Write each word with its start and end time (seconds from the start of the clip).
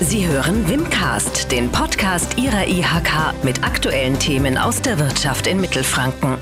Sie 0.00 0.26
hören 0.26 0.68
Wimcast, 0.68 1.52
den 1.52 1.70
Podcast 1.70 2.36
Ihrer 2.36 2.66
IHK 2.66 3.44
mit 3.44 3.62
aktuellen 3.62 4.18
Themen 4.18 4.58
aus 4.58 4.82
der 4.82 4.98
Wirtschaft 4.98 5.46
in 5.46 5.60
Mittelfranken. 5.60 6.36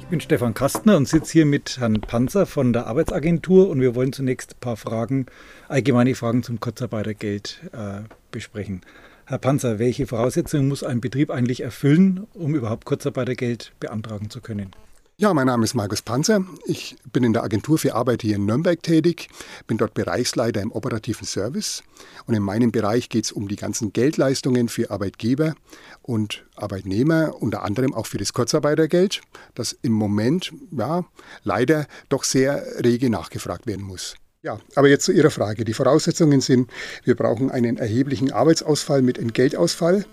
Ich 0.00 0.06
bin 0.06 0.20
Stefan 0.20 0.54
Kastner 0.54 0.96
und 0.96 1.08
sitze 1.08 1.32
hier 1.32 1.46
mit 1.46 1.78
Herrn 1.78 2.00
Panzer 2.00 2.46
von 2.46 2.72
der 2.72 2.88
Arbeitsagentur 2.88 3.68
und 3.70 3.80
wir 3.80 3.94
wollen 3.94 4.12
zunächst 4.12 4.54
ein 4.54 4.60
paar 4.60 4.76
Fragen, 4.76 5.26
allgemeine 5.68 6.16
Fragen 6.16 6.42
zum 6.42 6.58
Kurzarbeitergeld 6.58 7.60
äh, 7.72 8.02
besprechen. 8.32 8.82
Herr 9.26 9.38
Panzer, 9.38 9.78
welche 9.78 10.08
Voraussetzungen 10.08 10.66
muss 10.66 10.82
ein 10.82 11.00
Betrieb 11.00 11.30
eigentlich 11.30 11.62
erfüllen, 11.62 12.26
um 12.34 12.56
überhaupt 12.56 12.86
Kurzarbeitergeld 12.86 13.72
beantragen 13.78 14.30
zu 14.30 14.40
können? 14.40 14.72
Ja, 15.16 15.32
mein 15.32 15.46
Name 15.46 15.62
ist 15.62 15.74
Markus 15.74 16.02
Panzer. 16.02 16.44
Ich 16.64 16.96
bin 17.12 17.22
in 17.22 17.32
der 17.32 17.44
Agentur 17.44 17.78
für 17.78 17.94
Arbeit 17.94 18.22
hier 18.22 18.34
in 18.34 18.46
Nürnberg 18.46 18.82
tätig, 18.82 19.28
bin 19.68 19.78
dort 19.78 19.94
Bereichsleiter 19.94 20.60
im 20.60 20.72
operativen 20.72 21.24
Service. 21.24 21.84
Und 22.26 22.34
in 22.34 22.42
meinem 22.42 22.72
Bereich 22.72 23.08
geht 23.10 23.26
es 23.26 23.30
um 23.30 23.46
die 23.46 23.54
ganzen 23.54 23.92
Geldleistungen 23.92 24.68
für 24.68 24.90
Arbeitgeber 24.90 25.54
und 26.02 26.44
Arbeitnehmer, 26.56 27.40
unter 27.40 27.62
anderem 27.62 27.94
auch 27.94 28.06
für 28.06 28.18
das 28.18 28.32
Kurzarbeitergeld, 28.32 29.20
das 29.54 29.78
im 29.82 29.92
Moment 29.92 30.52
ja, 30.72 31.04
leider 31.44 31.86
doch 32.08 32.24
sehr 32.24 32.64
rege 32.82 33.08
nachgefragt 33.08 33.68
werden 33.68 33.86
muss. 33.86 34.16
Ja, 34.44 34.58
aber 34.74 34.90
jetzt 34.90 35.06
zu 35.06 35.12
Ihrer 35.12 35.30
Frage. 35.30 35.64
Die 35.64 35.72
Voraussetzungen 35.72 36.42
sind, 36.42 36.68
wir 37.02 37.14
brauchen 37.14 37.50
einen 37.50 37.78
erheblichen 37.78 38.30
Arbeitsausfall 38.30 39.00
mit 39.00 39.16
Entgeltausfall. 39.16 40.04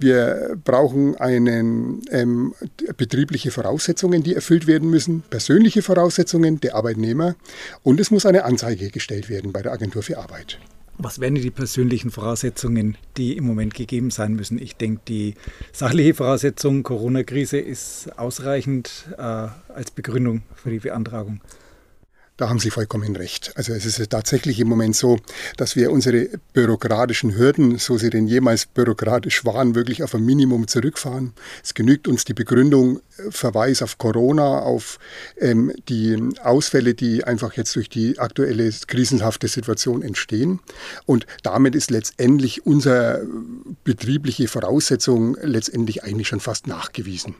Wir 0.00 0.58
brauchen 0.64 1.14
einen, 1.14 2.02
ähm, 2.10 2.52
betriebliche 2.96 3.52
Voraussetzungen, 3.52 4.24
die 4.24 4.34
erfüllt 4.34 4.66
werden 4.66 4.90
müssen, 4.90 5.22
persönliche 5.30 5.82
Voraussetzungen 5.82 6.58
der 6.58 6.74
Arbeitnehmer 6.74 7.36
und 7.84 8.00
es 8.00 8.10
muss 8.10 8.26
eine 8.26 8.42
Anzeige 8.44 8.90
gestellt 8.90 9.28
werden 9.28 9.52
bei 9.52 9.62
der 9.62 9.70
Agentur 9.70 10.02
für 10.02 10.18
Arbeit. 10.18 10.58
Was 10.98 11.20
wären 11.20 11.36
die 11.36 11.52
persönlichen 11.52 12.10
Voraussetzungen, 12.10 12.96
die 13.16 13.36
im 13.36 13.44
Moment 13.44 13.74
gegeben 13.74 14.10
sein 14.10 14.34
müssen? 14.34 14.60
Ich 14.60 14.74
denke, 14.74 15.02
die 15.06 15.34
sachliche 15.72 16.14
Voraussetzung 16.14 16.82
Corona-Krise 16.82 17.60
ist 17.60 18.18
ausreichend 18.18 19.06
äh, 19.16 19.22
als 19.22 19.92
Begründung 19.94 20.42
für 20.56 20.70
die 20.70 20.80
Beantragung. 20.80 21.40
Da 22.40 22.48
haben 22.48 22.58
Sie 22.58 22.70
vollkommen 22.70 23.16
recht. 23.16 23.52
Also 23.56 23.74
es 23.74 23.84
ist 23.84 24.08
tatsächlich 24.08 24.58
im 24.60 24.68
Moment 24.68 24.96
so, 24.96 25.18
dass 25.58 25.76
wir 25.76 25.90
unsere 25.90 26.30
bürokratischen 26.54 27.36
Hürden, 27.36 27.76
so 27.76 27.98
sie 27.98 28.08
denn 28.08 28.26
jemals 28.26 28.64
bürokratisch 28.64 29.44
waren, 29.44 29.74
wirklich 29.74 30.02
auf 30.02 30.14
ein 30.14 30.24
Minimum 30.24 30.66
zurückfahren. 30.66 31.34
Es 31.62 31.74
genügt 31.74 32.08
uns 32.08 32.24
die 32.24 32.32
Begründung, 32.32 33.00
äh, 33.18 33.30
Verweis 33.30 33.82
auf 33.82 33.98
Corona, 33.98 34.60
auf 34.60 34.98
ähm, 35.38 35.70
die 35.90 36.16
Ausfälle, 36.42 36.94
die 36.94 37.24
einfach 37.24 37.58
jetzt 37.58 37.76
durch 37.76 37.90
die 37.90 38.18
aktuelle 38.18 38.70
krisenhafte 38.86 39.46
Situation 39.46 40.00
entstehen. 40.00 40.60
Und 41.04 41.26
damit 41.42 41.74
ist 41.74 41.90
letztendlich 41.90 42.64
unsere 42.64 43.22
betriebliche 43.84 44.48
Voraussetzung 44.48 45.36
letztendlich 45.42 46.04
eigentlich 46.04 46.28
schon 46.28 46.40
fast 46.40 46.66
nachgewiesen. 46.66 47.34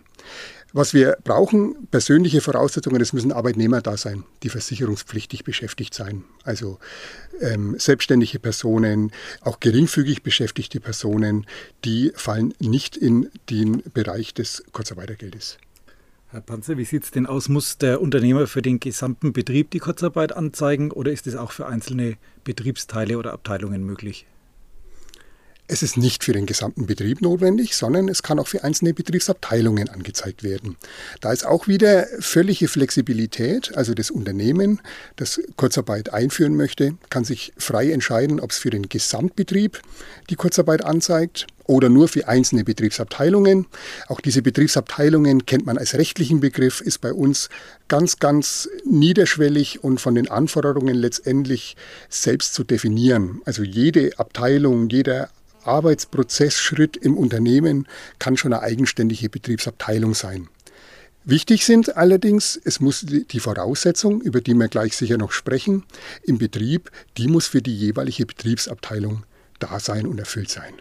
Was 0.73 0.95
wir 0.95 1.19
brauchen, 1.25 1.89
persönliche 1.91 2.41
Voraussetzungen, 2.41 3.01
es 3.01 3.13
müssen 3.13 3.33
Arbeitnehmer 3.33 3.81
da 3.81 3.97
sein, 3.97 4.23
die 4.45 4.51
versicherungspflichtig 4.51 5.43
beschäftigt 5.43 5.95
sein. 5.95 6.23
Also 6.45 6.79
ähm, 7.41 7.75
selbstständige 7.77 8.39
Personen, 8.39 9.11
auch 9.41 9.59
geringfügig 9.59 10.23
beschäftigte 10.23 10.79
Personen, 10.79 11.47
die 11.85 12.13
fallen 12.15 12.55
nicht 12.61 12.97
in 12.97 13.31
den 13.49 13.83
Bereich 13.93 14.33
des 14.33 14.63
Kurzarbeitergeldes. 14.71 15.59
Herr 16.29 16.41
Panzer, 16.41 16.79
wie 16.79 16.85
sieht 16.85 17.03
es 17.03 17.11
denn 17.11 17.27
aus? 17.27 17.49
Muss 17.49 17.79
der 17.79 18.01
Unternehmer 18.01 18.47
für 18.47 18.63
den 18.63 18.79
gesamten 18.79 19.33
Betrieb 19.33 19.73
die 19.73 19.81
Kurzarbeit 19.81 20.33
anzeigen 20.33 20.93
oder 20.93 21.11
ist 21.11 21.27
es 21.27 21.35
auch 21.35 21.51
für 21.51 21.67
einzelne 21.67 22.17
Betriebsteile 22.45 23.19
oder 23.19 23.33
Abteilungen 23.33 23.83
möglich? 23.83 24.27
Es 25.73 25.85
ist 25.85 25.97
nicht 25.97 26.25
für 26.25 26.33
den 26.33 26.47
gesamten 26.47 26.87
Betrieb 26.87 27.23
notwendig, 27.23 27.77
sondern 27.77 28.09
es 28.09 28.25
kann 28.25 28.41
auch 28.41 28.49
für 28.49 28.65
einzelne 28.65 28.93
Betriebsabteilungen 28.93 29.89
angezeigt 29.89 30.43
werden. 30.43 30.77
Da 31.21 31.33
ist 31.33 31.47
auch 31.47 31.69
wieder 31.69 32.09
völlige 32.19 32.67
Flexibilität, 32.67 33.77
also 33.77 33.95
das 33.95 34.11
Unternehmen, 34.11 34.81
das 35.15 35.41
Kurzarbeit 35.55 36.13
einführen 36.13 36.57
möchte, 36.57 36.97
kann 37.09 37.23
sich 37.23 37.53
frei 37.57 37.93
entscheiden, 37.93 38.41
ob 38.41 38.51
es 38.51 38.59
für 38.59 38.71
den 38.71 38.89
Gesamtbetrieb 38.89 39.81
die 40.29 40.35
Kurzarbeit 40.35 40.85
anzeigt 40.85 41.47
oder 41.67 41.89
nur 41.89 42.09
für 42.09 42.27
einzelne 42.27 42.65
Betriebsabteilungen. 42.65 43.69
Auch 44.09 44.21
diese 44.21 44.43
Betriebsabteilungen 44.43 45.47
kennt 45.47 45.67
man 45.67 45.79
als 45.79 45.95
rechtlichen 45.95 46.41
Begriff, 46.41 46.81
ist 46.81 47.01
bei 47.01 47.13
uns 47.13 47.49
ganz, 47.87 48.19
ganz 48.19 48.69
niederschwellig 48.85 49.85
und 49.85 50.01
von 50.01 50.17
den 50.17 50.29
Anforderungen 50.29 50.97
letztendlich 50.97 51.77
selbst 52.09 52.55
zu 52.55 52.65
definieren. 52.65 53.41
Also 53.45 53.63
jede 53.63 54.19
Abteilung, 54.19 54.89
jeder 54.89 55.31
Arbeitsprozessschritt 55.65 56.97
im 56.97 57.17
Unternehmen 57.17 57.87
kann 58.19 58.37
schon 58.37 58.53
eine 58.53 58.63
eigenständige 58.63 59.29
Betriebsabteilung 59.29 60.15
sein. 60.15 60.49
Wichtig 61.25 61.67
sind 61.67 61.97
allerdings, 61.97 62.59
es 62.65 62.81
muss 62.81 63.05
die 63.07 63.41
Voraussetzung, 63.41 64.23
über 64.23 64.41
die 64.41 64.55
wir 64.55 64.69
gleich 64.69 64.97
sicher 64.97 65.19
noch 65.19 65.33
sprechen, 65.33 65.85
im 66.23 66.39
Betrieb, 66.39 66.91
die 67.19 67.29
muss 67.29 67.47
für 67.47 67.61
die 67.61 67.77
jeweilige 67.77 68.25
Betriebsabteilung 68.25 69.25
da 69.59 69.79
sein 69.81 70.07
und 70.07 70.19
erfüllt 70.19 70.51
sein. 70.51 70.73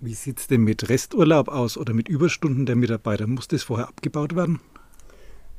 Wie 0.00 0.14
sieht 0.14 0.40
es 0.40 0.46
denn 0.46 0.62
mit 0.62 0.88
Resturlaub 0.88 1.48
aus 1.48 1.76
oder 1.76 1.92
mit 1.92 2.08
Überstunden 2.08 2.64
der 2.64 2.76
Mitarbeiter? 2.76 3.26
Muss 3.26 3.48
das 3.48 3.62
vorher 3.62 3.88
abgebaut 3.88 4.34
werden? 4.34 4.60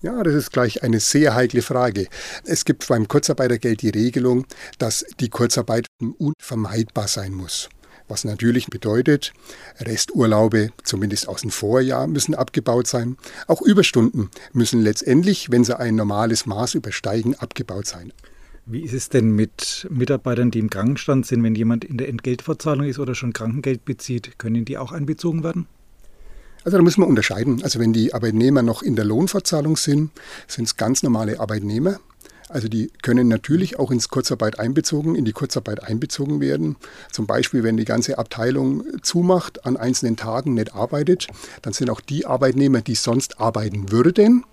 Ja, 0.01 0.22
das 0.23 0.33
ist 0.33 0.51
gleich 0.51 0.83
eine 0.83 1.00
sehr 1.00 1.33
heikle 1.33 1.61
Frage. 1.61 2.07
Es 2.45 2.66
gibt 2.66 2.88
beim 2.88 3.07
Kurzarbeitergeld 3.07 3.81
die 3.81 3.89
Regelung, 3.89 4.45
dass 4.79 5.06
die 5.19 5.29
Kurzarbeit 5.29 5.88
unvermeidbar 6.17 7.07
sein 7.07 7.33
muss 7.33 7.69
was 8.07 8.23
natürlich 8.23 8.68
bedeutet, 8.68 9.34
Resturlaube, 9.79 10.72
zumindest 10.84 11.28
aus 11.28 11.41
dem 11.41 11.51
Vorjahr, 11.51 12.07
müssen 12.07 12.35
abgebaut 12.35 12.88
sein. 12.88 13.18
Auch 13.47 13.62
Überstunden 13.62 14.29
müssen 14.53 14.81
letztendlich, 14.81 15.51
wenn 15.51 15.63
sie 15.63 15.78
ein 15.78 15.95
normales 15.95 16.45
Maß 16.45 16.75
übersteigen, 16.75 17.35
abgebaut 17.35 17.88
sein. 17.88 18.13
Wie 18.66 18.81
ist 18.81 18.94
es 18.94 19.07
denn 19.07 19.31
mit 19.31 19.88
Mitarbeitern, 19.90 20.51
die 20.51 20.59
im 20.59 20.69
Krankenstand 20.69 21.25
sind, 21.25 21.41
wenn 21.41 21.56
jemand 21.56 21.85
in 21.85 21.97
der 21.97 22.09
Entgeltverzahlung 22.09 22.85
ist 22.85 23.00
oder 23.00 23.16
schon 23.16 23.31
Krankengeld 23.31 23.85
bezieht? 23.85 24.38
Können 24.38 24.66
die 24.66 24.78
auch 24.78 24.91
einbezogen 24.91 25.44
werden? 25.44 25.68
Also 26.66 26.78
da 26.78 26.84
müssen 26.84 27.01
wir 27.01 27.07
unterscheiden. 27.07 27.63
Also 27.63 27.79
wenn 27.79 27.94
die 27.94 28.13
Arbeitnehmer 28.13 28.62
noch 28.62 28.84
in 28.84 28.97
der 28.97 29.06
Lohnverzahlung 29.06 29.78
sind, 29.78 30.12
sind 30.47 30.66
es 30.66 30.75
ganz 30.75 31.01
normale 31.01 31.39
Arbeitnehmer. 31.39 32.01
Also 32.50 32.69
die 32.69 32.91
können 33.02 33.28
natürlich 33.28 33.78
auch 33.78 33.91
ins 33.91 34.09
Kurzarbeit 34.09 34.59
einbezogen, 34.59 35.16
in 35.16 35.25
die 35.25 35.34
Kurzarbeit 35.34 35.84
einbezogen 35.84 36.40
werden. 36.40 36.78
Zum 37.12 37.28
Beispiel, 37.28 37.63
wenn 37.63 37.78
die 37.78 37.85
ganze 37.85 38.18
Abteilung 38.18 38.84
zumacht, 39.02 39.66
an 39.66 39.75
einzelnen 39.75 40.16
Tagen 40.16 40.53
nicht 40.53 40.74
arbeitet, 40.74 41.28
dann 41.62 41.74
sind 41.74 41.90
auch 41.90 42.00
die 42.00 42.25
Arbeitnehmer, 42.25 42.81
die 42.81 42.96
sonst 42.96 43.41
arbeiten 43.41 43.91
würden, 43.91 44.46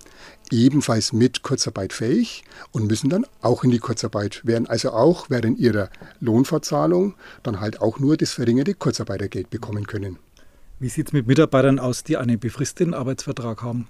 ebenfalls 0.50 1.12
mit 1.12 1.42
Kurzarbeit 1.42 1.92
fähig 1.92 2.44
und 2.72 2.86
müssen 2.86 3.10
dann 3.10 3.26
auch 3.40 3.62
in 3.64 3.70
die 3.70 3.78
Kurzarbeit, 3.78 4.40
werden 4.44 4.66
also 4.66 4.90
auch 4.90 5.30
während 5.30 5.58
ihrer 5.58 5.90
Lohnverzahlung 6.20 7.14
dann 7.42 7.60
halt 7.60 7.80
auch 7.80 7.98
nur 7.98 8.16
das 8.16 8.32
verringerte 8.32 8.74
Kurzarbeitergeld 8.74 9.50
bekommen 9.50 9.86
können. 9.86 10.18
Wie 10.80 10.88
sieht 10.88 11.08
es 11.08 11.12
mit 11.12 11.26
Mitarbeitern 11.26 11.78
aus, 11.78 12.02
die 12.02 12.16
einen 12.16 12.38
befristeten 12.38 12.94
Arbeitsvertrag 12.94 13.62
haben? 13.62 13.88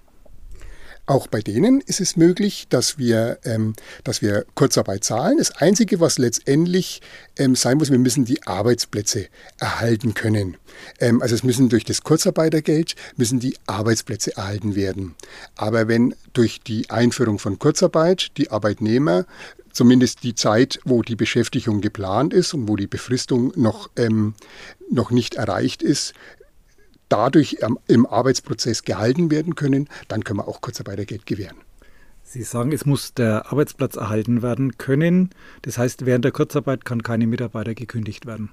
Auch 1.06 1.26
bei 1.26 1.40
denen 1.40 1.82
ist 1.82 2.00
es 2.00 2.16
möglich, 2.16 2.66
dass 2.70 2.96
wir, 2.96 3.38
ähm, 3.44 3.74
dass 4.04 4.22
wir 4.22 4.46
Kurzarbeit 4.54 5.04
zahlen. 5.04 5.36
Das 5.36 5.50
Einzige, 5.50 6.00
was 6.00 6.16
letztendlich 6.16 7.02
ähm, 7.36 7.54
sein 7.56 7.76
muss, 7.76 7.90
wir 7.90 7.98
müssen 7.98 8.24
die 8.24 8.42
Arbeitsplätze 8.46 9.26
erhalten 9.58 10.14
können. 10.14 10.56
Ähm, 11.00 11.20
also 11.20 11.34
es 11.34 11.42
müssen 11.42 11.68
durch 11.68 11.84
das 11.84 12.02
Kurzarbeitergeld 12.02 12.94
müssen 13.16 13.38
die 13.38 13.56
Arbeitsplätze 13.66 14.36
erhalten 14.36 14.76
werden. 14.76 15.14
Aber 15.56 15.88
wenn 15.88 16.14
durch 16.32 16.62
die 16.62 16.88
Einführung 16.88 17.38
von 17.38 17.58
Kurzarbeit 17.58 18.36
die 18.38 18.50
Arbeitnehmer 18.50 19.26
zumindest 19.72 20.22
die 20.22 20.34
Zeit, 20.34 20.78
wo 20.84 21.02
die 21.02 21.16
Beschäftigung 21.16 21.80
geplant 21.82 22.32
ist 22.32 22.54
und 22.54 22.68
wo 22.68 22.76
die 22.76 22.86
Befristung 22.86 23.52
noch, 23.56 23.90
ähm, 23.96 24.34
noch 24.90 25.10
nicht 25.10 25.34
erreicht 25.34 25.82
ist, 25.82 26.14
dadurch 27.08 27.58
im 27.86 28.06
Arbeitsprozess 28.06 28.82
gehalten 28.82 29.30
werden 29.30 29.54
können, 29.54 29.88
dann 30.08 30.24
können 30.24 30.38
wir 30.38 30.48
auch 30.48 30.60
Kurzarbeitergeld 30.60 31.26
gewähren. 31.26 31.56
Sie 32.22 32.42
sagen, 32.42 32.72
es 32.72 32.86
muss 32.86 33.14
der 33.14 33.52
Arbeitsplatz 33.52 33.96
erhalten 33.96 34.42
werden 34.42 34.78
können. 34.78 35.30
Das 35.62 35.78
heißt, 35.78 36.06
während 36.06 36.24
der 36.24 36.32
Kurzarbeit 36.32 36.84
kann 36.84 37.02
keine 37.02 37.26
Mitarbeiter 37.26 37.74
gekündigt 37.74 38.26
werden. 38.26 38.50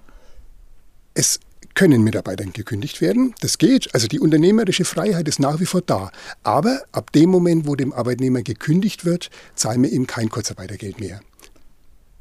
Es 1.13 1.39
können 1.73 2.03
Mitarbeiter 2.03 2.45
gekündigt 2.45 3.01
werden. 3.01 3.33
Das 3.39 3.57
geht. 3.57 3.93
Also 3.95 4.07
die 4.07 4.19
unternehmerische 4.19 4.85
Freiheit 4.85 5.27
ist 5.27 5.39
nach 5.39 5.59
wie 5.59 5.65
vor 5.65 5.81
da. 5.81 6.11
Aber 6.43 6.81
ab 6.91 7.11
dem 7.13 7.29
Moment, 7.29 7.65
wo 7.65 7.75
dem 7.75 7.93
Arbeitnehmer 7.93 8.41
gekündigt 8.41 9.05
wird, 9.05 9.29
zahlen 9.55 9.81
wir 9.83 9.91
ihm 9.91 10.05
kein 10.05 10.29
Kurzarbeitergeld 10.29 10.99
mehr. 10.99 11.21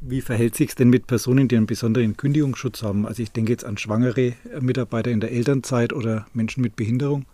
Wie 0.02 0.22
verhält 0.22 0.56
sich 0.56 0.70
es 0.70 0.74
denn 0.76 0.88
mit 0.88 1.06
Personen, 1.06 1.46
die 1.46 1.56
einen 1.56 1.66
besonderen 1.66 2.16
Kündigungsschutz 2.16 2.82
haben? 2.82 3.06
Also 3.06 3.22
ich 3.22 3.32
denke 3.32 3.52
jetzt 3.52 3.66
an 3.66 3.76
schwangere 3.76 4.32
Mitarbeiter 4.58 5.10
in 5.10 5.20
der 5.20 5.30
Elternzeit 5.30 5.92
oder 5.92 6.26
Menschen 6.32 6.62
mit 6.62 6.74
Behinderung. 6.74 7.26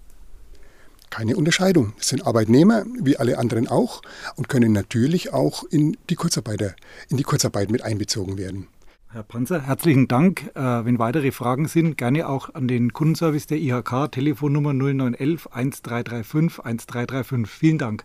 Keine 1.09 1.37
Unterscheidung. 1.37 1.93
Es 2.01 2.09
sind 2.09 2.27
Arbeitnehmer, 2.27 2.85
wie 3.01 3.17
alle 3.17 3.39
anderen 3.39 3.69
auch, 3.69 4.03
und 4.35 4.49
können 4.49 4.73
natürlich 4.73 5.33
auch 5.33 5.63
in 5.63 5.97
die, 6.11 6.17
Kurzarbeiter, 6.17 6.75
in 7.09 7.17
die 7.17 7.23
Kurzarbeit 7.23 7.71
mit 7.71 7.83
einbezogen 7.83 8.37
werden. 8.37 8.67
Herr 9.13 9.23
Panzer, 9.23 9.63
herzlichen 9.63 10.09
Dank. 10.09 10.51
Äh, 10.57 10.85
wenn 10.85 10.99
weitere 10.99 11.31
Fragen 11.31 11.69
sind, 11.69 11.97
gerne 11.97 12.29
auch 12.29 12.53
an 12.53 12.67
den 12.67 12.93
Kundenservice 12.93 13.47
der 13.47 13.59
IHK, 13.59 14.11
Telefonnummer 14.11 14.75
0911 14.75 15.47
1335 15.53 16.65
1335. 16.65 17.47
Vielen 17.49 17.79
Dank. 17.79 18.05